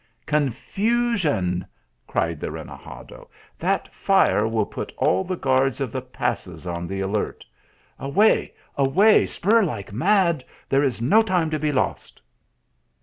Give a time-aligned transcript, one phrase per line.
[0.25, 1.63] "Confusion!"
[2.07, 7.01] cried the renegado," that fire will put all the guards of the passes on the
[7.01, 7.45] alert.
[7.99, 12.19] Away, away, spur like mad; there is no time to be lost."